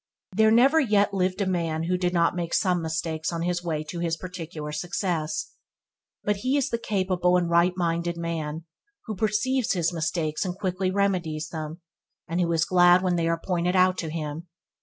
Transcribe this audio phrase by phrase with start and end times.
[0.35, 3.83] There never yet lived a man who did not make some mistakes on his way
[3.83, 5.51] to his particular success,
[6.23, 8.65] but he is the capable and right minded man
[9.05, 11.81] who perceives his mistakes and quickly remedies them,
[12.27, 14.47] and who is glad when they are pointed out to him.